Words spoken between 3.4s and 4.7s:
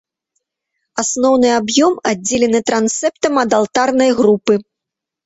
ад алтарнай групы.